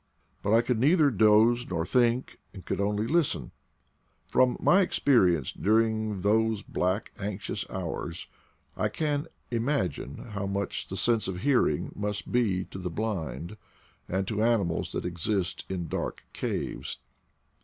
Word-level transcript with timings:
But 0.41 0.51
I 0.55 0.61
could 0.61 0.79
neither 0.79 1.11
doze 1.11 1.67
nor 1.69 1.85
think, 1.85 2.39
and 2.55 2.65
could 2.65 2.81
only 2.81 3.05
listen. 3.05 3.51
From 4.25 4.57
my 4.59 4.81
experience 4.81 5.51
during 5.51 6.21
those 6.21 6.63
black 6.63 7.11
anxious 7.19 7.69
hours 7.69 8.25
I 8.75 8.89
can 8.89 9.27
imagine 9.51 10.29
how 10.29 10.47
much 10.47 10.87
the 10.87 10.97
sense 10.97 11.27
of 11.27 11.41
hearing 11.41 11.91
must 11.95 12.31
be 12.31 12.65
to 12.71 12.79
the 12.79 12.89
blind 12.89 13.57
and 14.09 14.27
to 14.27 14.41
ani 14.41 14.63
mals 14.63 14.91
that 14.93 15.05
exist 15.05 15.65
in 15.69 15.87
dark 15.87 16.25
caves. 16.33 16.97